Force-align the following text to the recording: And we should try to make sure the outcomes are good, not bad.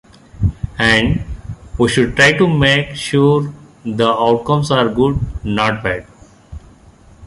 And 0.79 1.23
we 1.77 1.87
should 1.87 2.15
try 2.15 2.31
to 2.35 2.47
make 2.47 2.95
sure 2.95 3.53
the 3.85 4.07
outcomes 4.09 4.71
are 4.71 4.89
good, 4.89 5.19
not 5.45 5.83
bad. 5.83 6.07